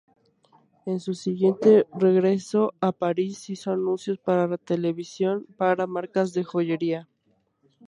En 0.87 0.99
su 0.99 1.13
siguiente 1.13 1.85
regreso 1.93 2.73
a 2.81 2.91
París, 2.91 3.51
hizo 3.51 3.69
anuncios 3.69 4.17
para 4.17 4.57
televisión 4.57 5.45
para 5.57 5.85
marcas 5.85 6.33
de 6.33 6.43
joyería. 6.43 7.07